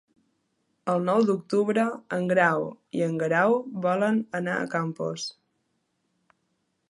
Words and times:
El 0.93 1.03
nou 1.09 1.25
d'octubre 1.27 1.83
en 2.17 2.25
Grau 2.31 2.65
i 3.01 3.05
en 3.09 3.13
Guerau 3.25 3.57
volen 3.85 4.19
anar 4.41 4.55
a 4.63 4.67
Campos. 4.75 5.29